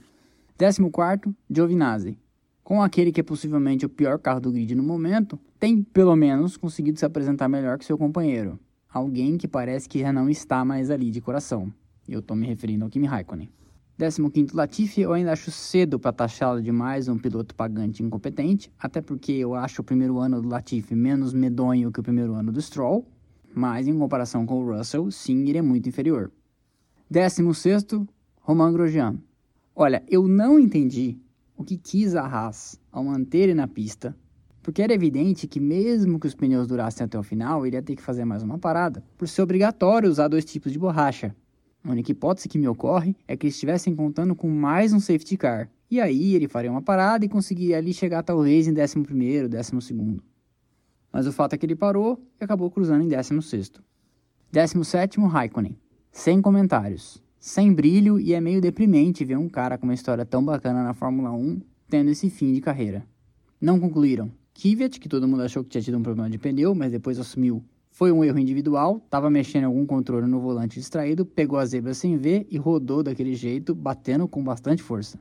14, 0.60 1.34
Giovinazzi. 1.50 2.18
Com 2.66 2.84
aquele 2.84 3.14
que 3.14 3.22
é 3.22 3.24
possivelmente 3.24 3.86
o 3.86 3.90
pior 3.90 4.20
carro 4.20 4.42
do 4.42 4.52
grid 4.52 4.76
no 4.76 4.84
momento, 4.84 5.40
tem 5.58 5.82
pelo 5.82 6.14
menos 6.18 6.58
conseguido 6.58 7.00
se 7.00 7.06
apresentar 7.06 7.48
melhor 7.48 7.78
que 7.78 7.86
seu 7.86 7.98
companheiro. 7.98 8.60
Alguém 8.90 9.38
que 9.38 9.48
parece 9.48 9.88
que 9.88 10.00
já 10.00 10.12
não 10.12 10.30
está 10.30 10.66
mais 10.66 10.92
ali 10.92 11.12
de 11.12 11.22
coração. 11.22 11.72
Eu 12.06 12.20
estou 12.20 12.36
me 12.36 12.46
referindo 12.46 12.84
ao 12.84 12.92
Kimi 12.92 13.08
Raikkonen. 13.08 13.50
15 13.98 14.54
Latifi, 14.54 15.00
eu 15.00 15.14
ainda 15.14 15.32
acho 15.32 15.50
cedo 15.50 15.98
para 15.98 16.12
taxá-lo 16.12 16.62
de 16.62 16.74
mais 16.74 17.08
um 17.08 17.18
piloto 17.18 17.56
pagante 17.56 18.04
incompetente, 18.04 18.70
até 18.78 19.02
porque 19.02 19.32
eu 19.32 19.56
acho 19.56 19.82
o 19.82 19.86
primeiro 19.86 20.20
ano 20.20 20.42
do 20.42 20.50
Latifi 20.50 20.94
menos 20.94 21.34
medonho 21.34 21.90
que 21.90 22.02
o 22.02 22.04
primeiro 22.04 22.34
ano 22.34 22.52
do 22.52 22.62
Stroll 22.62 23.08
mas 23.54 23.88
em 23.88 23.98
comparação 23.98 24.46
com 24.46 24.64
o 24.64 24.78
Russell, 24.78 25.10
sim, 25.10 25.48
ele 25.48 25.58
é 25.58 25.62
muito 25.62 25.90
inferior. 25.90 26.32
16, 27.10 27.86
Romain 28.42 28.72
Grosjean. 28.72 29.18
Olha, 29.82 30.04
eu 30.10 30.28
não 30.28 30.60
entendi 30.60 31.18
o 31.56 31.64
que 31.64 31.78
quis 31.78 32.14
a 32.14 32.26
Haas 32.26 32.78
ao 32.92 33.02
manter 33.02 33.44
ele 33.44 33.54
na 33.54 33.66
pista, 33.66 34.14
porque 34.62 34.82
era 34.82 34.94
evidente 34.94 35.48
que 35.48 35.58
mesmo 35.58 36.20
que 36.20 36.28
os 36.28 36.36
pneus 36.36 36.68
durassem 36.68 37.06
até 37.06 37.18
o 37.18 37.24
final, 37.24 37.66
ele 37.66 37.78
ia 37.78 37.82
ter 37.82 37.96
que 37.96 38.02
fazer 38.02 38.26
mais 38.26 38.44
uma 38.44 38.58
parada, 38.58 39.02
por 39.18 39.26
ser 39.26 39.42
obrigatório 39.42 40.10
usar 40.10 40.28
dois 40.28 40.44
tipos 40.44 40.74
de 40.74 40.78
borracha. 40.78 41.34
A 41.82 41.92
única 41.92 42.12
hipótese 42.12 42.50
que 42.50 42.60
me 42.60 42.68
ocorre 42.68 43.16
é 43.26 43.38
que 43.38 43.46
eles 43.46 43.54
estivessem 43.54 43.96
contando 43.96 44.36
com 44.36 44.50
mais 44.50 44.92
um 44.92 45.00
safety 45.00 45.38
car, 45.38 45.70
e 45.90 46.02
aí 46.02 46.36
ele 46.36 46.50
faria 46.50 46.70
uma 46.70 46.82
parada 46.82 47.24
e 47.24 47.30
conseguiria 47.30 47.78
ali 47.78 47.94
chegar 47.94 48.22
talvez 48.22 48.68
em 48.68 48.72
11 48.72 49.00
º 49.00 49.48
12 49.48 50.22
mas 51.14 51.26
o 51.26 51.32
fato 51.32 51.54
é 51.54 51.58
que 51.58 51.66
ele 51.66 51.78
parou 51.78 52.22
e 52.38 52.44
acabou 52.44 52.70
cruzando 52.70 53.06
em 53.06 53.08
16. 53.08 53.72
17, 54.52 55.22
Raikkonen. 55.22 55.78
Sem 56.12 56.42
comentários. 56.42 57.24
Sem 57.40 57.74
brilho 57.74 58.20
e 58.20 58.34
é 58.34 58.42
meio 58.42 58.62
deprimente 58.62 59.24
ver 59.24 59.38
um 59.38 59.48
cara 59.48 59.78
com 59.78 59.86
uma 59.86 59.94
história 59.94 60.26
tão 60.26 60.44
bacana 60.44 60.84
na 60.84 60.94
Fórmula 60.94 61.32
1 61.32 61.62
tendo 61.90 62.12
esse 62.12 62.30
fim 62.30 62.54
de 62.54 62.62
carreira. 62.62 63.06
Não 63.60 63.80
concluíram. 63.80 64.32
Kvyat, 64.54 65.00
que 65.00 65.10
todo 65.10 65.28
mundo 65.28 65.44
achou 65.44 65.64
que 65.64 65.70
tinha 65.70 65.82
tido 65.82 65.98
um 65.98 66.04
problema 66.04 66.30
de 66.30 66.38
pneu, 66.38 66.76
mas 66.76 66.92
depois 66.92 67.18
assumiu 67.18 67.64
foi 67.92 68.12
um 68.12 68.24
erro 68.24 68.40
individual, 68.40 69.02
estava 69.04 69.30
mexendo 69.30 69.64
em 69.64 69.66
algum 69.66 69.86
controle 69.86 70.26
no 70.26 70.40
volante 70.40 70.80
distraído, 70.80 71.26
pegou 71.26 71.60
a 71.60 71.66
zebra 71.66 71.94
sem 71.94 72.16
ver 72.16 72.48
e 72.50 72.58
rodou 72.58 73.04
daquele 73.04 73.36
jeito, 73.36 73.76
batendo 73.76 74.28
com 74.28 74.44
bastante 74.44 74.82
força. 74.82 75.20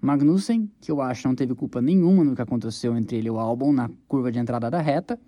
Magnussen, 0.00 0.70
que 0.80 0.90
eu 0.90 1.02
acho 1.02 1.28
não 1.28 1.34
teve 1.34 1.54
culpa 1.54 1.82
nenhuma 1.82 2.24
no 2.24 2.34
que 2.34 2.40
aconteceu 2.40 2.96
entre 2.96 3.18
ele 3.18 3.28
e 3.28 3.30
o 3.30 3.38
Albon 3.38 3.72
na 3.72 3.90
curva 4.06 4.30
de 4.30 4.38
entrada 4.38 4.70
da 4.70 4.80
reta. 4.80 5.20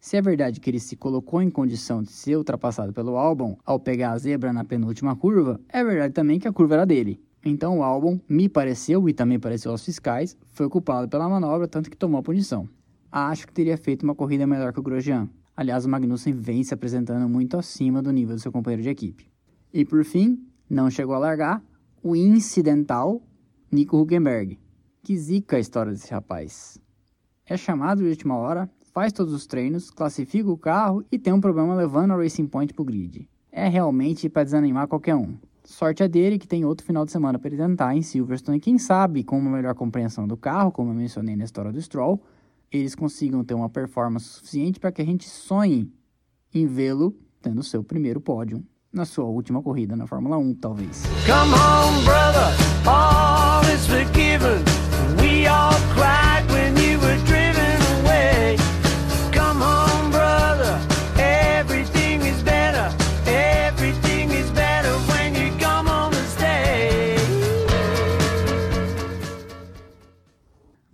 Se 0.00 0.16
é 0.16 0.22
verdade 0.22 0.60
que 0.60 0.70
ele 0.70 0.80
se 0.80 0.96
colocou 0.96 1.42
em 1.42 1.50
condição 1.50 2.02
de 2.02 2.10
ser 2.10 2.34
ultrapassado 2.34 2.90
pelo 2.90 3.18
Albon 3.18 3.58
ao 3.66 3.78
pegar 3.78 4.12
a 4.12 4.18
zebra 4.18 4.50
na 4.50 4.64
penúltima 4.64 5.14
curva, 5.14 5.60
é 5.68 5.84
verdade 5.84 6.14
também 6.14 6.38
que 6.38 6.48
a 6.48 6.52
curva 6.52 6.74
era 6.74 6.86
dele. 6.86 7.20
Então 7.44 7.78
o 7.78 7.82
Albon, 7.82 8.18
me 8.26 8.48
pareceu 8.48 9.06
e 9.10 9.12
também 9.12 9.38
pareceu 9.38 9.70
aos 9.70 9.84
fiscais, 9.84 10.38
foi 10.52 10.70
culpado 10.70 11.06
pela 11.06 11.28
manobra, 11.28 11.68
tanto 11.68 11.90
que 11.90 11.96
tomou 11.98 12.18
a 12.18 12.22
punição. 12.22 12.66
Acho 13.12 13.46
que 13.46 13.52
teria 13.52 13.76
feito 13.76 14.02
uma 14.02 14.14
corrida 14.14 14.46
melhor 14.46 14.72
que 14.72 14.80
o 14.80 14.82
Grosjean. 14.82 15.28
Aliás, 15.54 15.84
o 15.84 15.88
Magnussen 15.88 16.32
vem 16.32 16.64
se 16.64 16.72
apresentando 16.72 17.28
muito 17.28 17.58
acima 17.58 18.00
do 18.00 18.10
nível 18.10 18.34
do 18.34 18.40
seu 18.40 18.50
companheiro 18.50 18.82
de 18.82 18.88
equipe. 18.88 19.30
E 19.70 19.84
por 19.84 20.02
fim, 20.02 20.42
não 20.68 20.90
chegou 20.90 21.14
a 21.14 21.18
largar, 21.18 21.62
o 22.02 22.16
incidental 22.16 23.20
Nico 23.70 24.00
Huckenberg. 24.00 24.58
Que 25.02 25.16
zica 25.18 25.56
a 25.56 25.60
história 25.60 25.92
desse 25.92 26.10
rapaz. 26.10 26.78
É 27.44 27.56
chamado 27.56 28.02
de 28.02 28.08
última 28.08 28.36
hora, 28.36 28.70
faz 28.92 29.12
todos 29.12 29.32
os 29.32 29.46
treinos, 29.46 29.90
classifica 29.90 30.50
o 30.50 30.56
carro 30.56 31.04
e 31.10 31.18
tem 31.18 31.32
um 31.32 31.40
problema 31.40 31.74
levando 31.74 32.12
a 32.12 32.16
Racing 32.16 32.46
Point 32.46 32.74
pro 32.74 32.84
grid. 32.84 33.28
É 33.52 33.68
realmente 33.68 34.28
para 34.28 34.44
desanimar 34.44 34.86
qualquer 34.86 35.14
um. 35.14 35.34
Sorte 35.64 36.02
é 36.02 36.08
dele 36.08 36.38
que 36.38 36.48
tem 36.48 36.64
outro 36.64 36.84
final 36.84 37.04
de 37.04 37.12
semana 37.12 37.38
para 37.38 37.48
ele 37.48 37.56
tentar 37.56 37.94
em 37.94 38.02
Silverstone 38.02 38.58
e 38.58 38.60
quem 38.60 38.78
sabe, 38.78 39.22
com 39.22 39.38
uma 39.38 39.50
melhor 39.50 39.74
compreensão 39.74 40.26
do 40.26 40.36
carro, 40.36 40.72
como 40.72 40.90
eu 40.90 40.94
mencionei 40.94 41.36
na 41.36 41.44
história 41.44 41.72
do 41.72 41.80
Stroll, 41.80 42.20
eles 42.72 42.94
consigam 42.94 43.44
ter 43.44 43.54
uma 43.54 43.68
performance 43.68 44.26
suficiente 44.26 44.80
para 44.80 44.90
que 44.92 45.02
a 45.02 45.04
gente 45.04 45.28
sonhe 45.28 45.92
em 46.52 46.66
vê-lo 46.66 47.14
tendo 47.40 47.62
seu 47.62 47.82
primeiro 47.82 48.20
pódio 48.20 48.64
na 48.92 49.04
sua 49.04 49.26
última 49.26 49.62
corrida 49.62 49.94
na 49.96 50.06
Fórmula 50.06 50.36
1, 50.36 50.54
talvez. 50.54 51.04
Come 51.26 51.52
home, 51.54 52.04
brother, 52.04 52.52
all 52.86 53.62
is 53.72 53.86
forgiven. 53.86 54.64
We 55.20 55.46
all 55.46 55.74
cried 55.94 56.29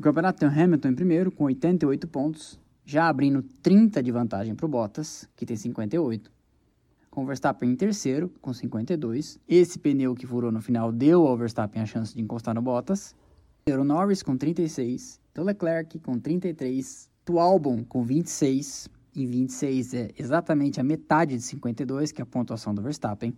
campeonato 0.06 0.38
tem 0.38 0.48
o 0.48 0.52
Hamilton 0.52 0.88
em 0.88 0.94
primeiro, 0.94 1.32
com 1.32 1.44
88 1.44 2.06
pontos, 2.06 2.60
já 2.84 3.08
abrindo 3.08 3.42
30 3.42 4.00
de 4.02 4.12
vantagem 4.12 4.54
para 4.54 4.64
o 4.64 4.68
Bottas, 4.68 5.28
que 5.34 5.44
tem 5.44 5.56
58 5.56 6.30
com 7.10 7.22
o 7.22 7.26
Verstappen 7.26 7.70
em 7.70 7.74
terceiro, 7.74 8.30
com 8.42 8.52
52. 8.52 9.40
Esse 9.48 9.78
pneu 9.78 10.14
que 10.14 10.26
furou 10.26 10.52
no 10.52 10.60
final 10.60 10.92
deu 10.92 11.26
ao 11.26 11.36
Verstappen 11.36 11.82
a 11.82 11.86
chance 11.86 12.14
de 12.14 12.20
encostar 12.20 12.54
no 12.54 12.60
Bottas. 12.60 13.16
O 13.66 13.82
Norris 13.82 14.22
com 14.22 14.36
36, 14.36 15.18
o 15.36 15.42
Leclerc 15.42 15.98
com 15.98 16.20
33, 16.20 17.10
o 17.28 17.40
Albon 17.40 17.82
com 17.82 18.04
26, 18.04 18.88
e 19.14 19.26
26 19.26 19.94
é 19.94 20.10
exatamente 20.18 20.78
a 20.78 20.84
metade 20.84 21.36
de 21.36 21.42
52, 21.42 22.12
que 22.12 22.20
é 22.20 22.22
a 22.22 22.26
pontuação 22.26 22.74
do 22.74 22.82
Verstappen. 22.82 23.34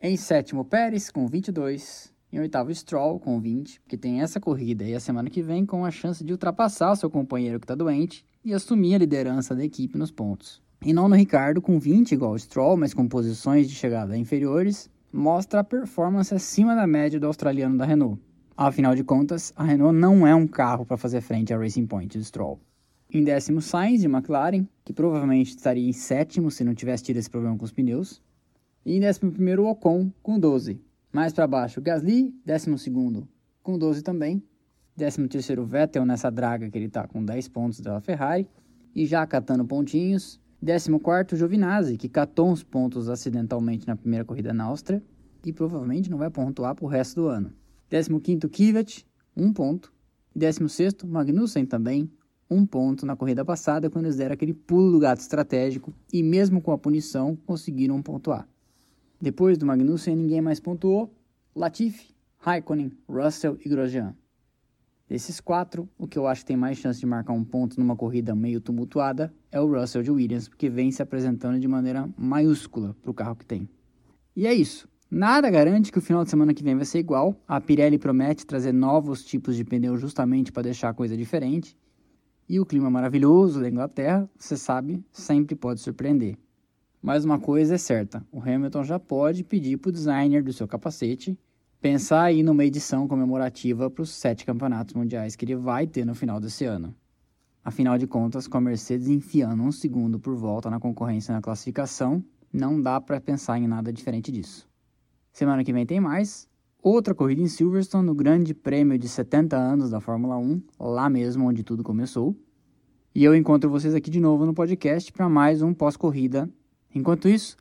Em 0.00 0.16
sétimo, 0.16 0.62
Pérez 0.62 1.10
com 1.10 1.26
22. 1.26 2.14
Em 2.32 2.40
oitavo, 2.40 2.74
Stroll 2.74 3.20
com 3.20 3.40
20, 3.40 3.80
que 3.86 3.96
tem 3.96 4.20
essa 4.20 4.40
corrida 4.40 4.84
e 4.84 4.94
a 4.94 5.00
semana 5.00 5.30
que 5.30 5.42
vem 5.42 5.64
com 5.64 5.84
a 5.84 5.90
chance 5.90 6.24
de 6.24 6.32
ultrapassar 6.32 6.96
seu 6.96 7.08
companheiro 7.08 7.60
que 7.60 7.64
está 7.64 7.74
doente 7.74 8.24
e 8.44 8.52
assumir 8.52 8.96
a 8.96 8.98
liderança 8.98 9.54
da 9.54 9.64
equipe 9.64 9.96
nos 9.96 10.10
pontos. 10.10 10.60
Em 10.82 10.92
nono, 10.92 11.14
Ricardo, 11.14 11.62
com 11.62 11.78
20, 11.78 12.12
igual 12.12 12.32
o 12.32 12.38
Stroll, 12.38 12.76
mas 12.76 12.92
com 12.92 13.08
posições 13.08 13.68
de 13.68 13.74
chegada 13.74 14.16
inferiores, 14.16 14.90
mostra 15.12 15.60
a 15.60 15.64
performance 15.64 16.34
acima 16.34 16.74
da 16.74 16.86
média 16.86 17.18
do 17.18 17.26
australiano 17.26 17.78
da 17.78 17.84
Renault. 17.84 18.20
Afinal 18.56 18.94
de 18.94 19.04
contas, 19.04 19.52
a 19.54 19.64
Renault 19.64 19.96
não 19.96 20.26
é 20.26 20.34
um 20.34 20.46
carro 20.46 20.84
para 20.84 20.96
fazer 20.96 21.20
frente 21.20 21.54
à 21.54 21.58
Racing 21.58 21.86
Point 21.86 22.18
do 22.18 22.24
Stroll. 22.24 22.60
Em 23.12 23.22
décimo, 23.22 23.62
Sainz 23.62 24.00
de 24.00 24.06
McLaren, 24.06 24.66
que 24.84 24.92
provavelmente 24.92 25.50
estaria 25.50 25.88
em 25.88 25.92
sétimo 25.92 26.50
se 26.50 26.64
não 26.64 26.74
tivesse 26.74 27.04
tido 27.04 27.18
esse 27.18 27.30
problema 27.30 27.56
com 27.56 27.64
os 27.64 27.72
pneus. 27.72 28.20
E 28.84 28.96
em 28.96 29.00
décimo 29.00 29.30
primeiro, 29.30 29.66
Ocon, 29.66 30.10
com 30.22 30.38
12. 30.38 30.80
Mais 31.16 31.32
para 31.32 31.46
baixo, 31.46 31.80
Gasly, 31.80 32.30
décimo 32.44 32.76
segundo, 32.76 33.26
com 33.62 33.78
12 33.78 34.02
também. 34.02 34.42
Décimo 34.94 35.26
terceiro, 35.26 35.64
Vettel 35.64 36.04
nessa 36.04 36.30
draga 36.30 36.68
que 36.68 36.76
ele 36.76 36.88
está 36.88 37.08
com 37.08 37.24
10 37.24 37.48
pontos 37.48 37.80
da 37.80 37.98
Ferrari. 38.02 38.46
E 38.94 39.06
já 39.06 39.26
catando 39.26 39.64
pontinhos, 39.64 40.38
14º, 40.62 41.34
Giovinazzi, 41.34 41.96
que 41.96 42.06
catou 42.06 42.50
uns 42.50 42.62
pontos 42.62 43.08
acidentalmente 43.08 43.86
na 43.86 43.96
primeira 43.96 44.26
corrida 44.26 44.52
na 44.52 44.64
Áustria 44.64 45.02
e 45.42 45.54
provavelmente 45.54 46.10
não 46.10 46.18
vai 46.18 46.28
pontuar 46.28 46.74
para 46.74 46.84
o 46.84 46.88
resto 46.88 47.22
do 47.22 47.28
ano. 47.28 47.50
15º, 47.90 48.50
Kvyat, 48.50 49.06
um 49.34 49.54
ponto. 49.54 49.90
E 50.34 50.38
16º, 50.38 51.08
Magnussen 51.08 51.64
também, 51.64 52.10
um 52.50 52.66
ponto 52.66 53.06
na 53.06 53.16
corrida 53.16 53.42
passada, 53.42 53.88
quando 53.88 54.04
eles 54.04 54.18
deram 54.18 54.34
aquele 54.34 54.52
pulo 54.52 54.92
do 54.92 54.98
gato 54.98 55.20
estratégico 55.20 55.94
e 56.12 56.22
mesmo 56.22 56.60
com 56.60 56.72
a 56.72 56.76
punição, 56.78 57.34
conseguiram 57.46 58.02
pontuar. 58.02 58.46
Depois 59.20 59.56
do 59.56 59.66
Magnussen, 59.66 60.16
ninguém 60.16 60.40
mais 60.40 60.60
pontuou. 60.60 61.12
Latifi, 61.54 62.14
Raikkonen, 62.38 62.92
Russell 63.08 63.58
e 63.64 63.68
Grosjean. 63.68 64.14
Desses 65.08 65.40
quatro, 65.40 65.88
o 65.96 66.06
que 66.06 66.18
eu 66.18 66.26
acho 66.26 66.40
que 66.42 66.48
tem 66.48 66.56
mais 66.56 66.78
chance 66.78 66.98
de 66.98 67.06
marcar 67.06 67.32
um 67.32 67.44
ponto 67.44 67.78
numa 67.78 67.94
corrida 67.94 68.34
meio 68.34 68.60
tumultuada 68.60 69.32
é 69.52 69.60
o 69.60 69.66
Russell 69.66 70.02
de 70.02 70.10
Williams, 70.10 70.48
porque 70.48 70.68
vem 70.68 70.90
se 70.90 71.00
apresentando 71.00 71.60
de 71.60 71.68
maneira 71.68 72.08
maiúscula 72.18 72.94
para 73.00 73.10
o 73.10 73.14
carro 73.14 73.36
que 73.36 73.46
tem. 73.46 73.68
E 74.34 74.46
é 74.46 74.52
isso. 74.52 74.88
Nada 75.08 75.48
garante 75.48 75.92
que 75.92 75.98
o 75.98 76.02
final 76.02 76.24
de 76.24 76.30
semana 76.30 76.52
que 76.52 76.64
vem 76.64 76.74
vai 76.74 76.84
ser 76.84 76.98
igual. 76.98 77.40
A 77.46 77.60
Pirelli 77.60 77.98
promete 77.98 78.44
trazer 78.44 78.72
novos 78.72 79.24
tipos 79.24 79.54
de 79.54 79.64
pneu 79.64 79.96
justamente 79.96 80.50
para 80.50 80.64
deixar 80.64 80.88
a 80.88 80.94
coisa 80.94 81.16
diferente. 81.16 81.76
E 82.48 82.58
o 82.58 82.66
clima 82.66 82.90
maravilhoso 82.90 83.60
da 83.60 83.68
Inglaterra, 83.68 84.28
você 84.36 84.56
sabe, 84.56 85.04
sempre 85.12 85.54
pode 85.54 85.80
surpreender. 85.80 86.36
Mas 87.06 87.24
uma 87.24 87.38
coisa 87.38 87.76
é 87.76 87.78
certa, 87.78 88.26
o 88.32 88.40
Hamilton 88.40 88.82
já 88.82 88.98
pode 88.98 89.44
pedir 89.44 89.76
para 89.76 89.90
o 89.90 89.92
designer 89.92 90.42
do 90.42 90.52
seu 90.52 90.66
capacete 90.66 91.38
pensar 91.80 92.24
aí 92.24 92.42
numa 92.42 92.64
edição 92.64 93.06
comemorativa 93.06 93.88
para 93.88 94.02
os 94.02 94.10
sete 94.10 94.44
campeonatos 94.44 94.92
mundiais 94.92 95.36
que 95.36 95.44
ele 95.44 95.54
vai 95.54 95.86
ter 95.86 96.04
no 96.04 96.16
final 96.16 96.40
desse 96.40 96.64
ano. 96.64 96.92
Afinal 97.62 97.96
de 97.96 98.08
contas, 98.08 98.48
com 98.48 98.58
a 98.58 98.60
Mercedes 98.60 99.06
enfiando 99.06 99.62
um 99.62 99.70
segundo 99.70 100.18
por 100.18 100.34
volta 100.34 100.68
na 100.68 100.80
concorrência 100.80 101.32
na 101.32 101.40
classificação, 101.40 102.24
não 102.52 102.82
dá 102.82 103.00
para 103.00 103.20
pensar 103.20 103.56
em 103.56 103.68
nada 103.68 103.92
diferente 103.92 104.32
disso. 104.32 104.68
Semana 105.32 105.62
que 105.62 105.72
vem 105.72 105.86
tem 105.86 106.00
mais. 106.00 106.48
Outra 106.82 107.14
corrida 107.14 107.40
em 107.40 107.46
Silverstone, 107.46 108.04
no 108.04 108.16
Grande 108.16 108.52
Prêmio 108.52 108.98
de 108.98 109.08
70 109.08 109.56
anos 109.56 109.90
da 109.90 110.00
Fórmula 110.00 110.38
1, 110.38 110.60
lá 110.80 111.08
mesmo 111.08 111.46
onde 111.46 111.62
tudo 111.62 111.84
começou. 111.84 112.34
E 113.14 113.22
eu 113.22 113.32
encontro 113.32 113.70
vocês 113.70 113.94
aqui 113.94 114.10
de 114.10 114.18
novo 114.18 114.44
no 114.44 114.52
podcast 114.52 115.12
para 115.12 115.28
mais 115.28 115.62
um 115.62 115.72
pós-corrida. 115.72 116.50
Enquanto 116.96 117.28
isso, 117.28 117.58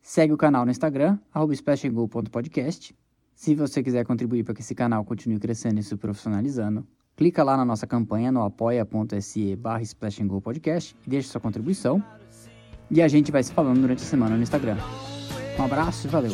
segue 0.00 0.32
o 0.32 0.36
canal 0.36 0.64
no 0.64 0.70
Instagram, 0.70 1.18
@splashinggo.podcast. 1.52 2.94
Se 3.34 3.52
você 3.52 3.82
quiser 3.82 4.06
contribuir 4.06 4.44
para 4.44 4.54
que 4.54 4.60
esse 4.60 4.72
canal 4.72 5.04
continue 5.04 5.40
crescendo 5.40 5.80
e 5.80 5.82
se 5.82 5.96
profissionalizando, 5.96 6.86
clica 7.16 7.42
lá 7.42 7.56
na 7.56 7.64
nossa 7.64 7.88
campanha 7.88 8.30
no 8.30 8.40
apoia.se 8.40 9.56
barra 9.56 9.82
e 9.82 11.10
deixe 11.10 11.28
sua 11.28 11.40
contribuição. 11.40 12.00
E 12.88 13.02
a 13.02 13.08
gente 13.08 13.32
vai 13.32 13.42
se 13.42 13.52
falando 13.52 13.80
durante 13.80 14.04
a 14.04 14.06
semana 14.06 14.36
no 14.36 14.42
Instagram. 14.42 14.76
Um 15.58 15.64
abraço 15.64 16.06
e 16.06 16.10
valeu! 16.10 16.32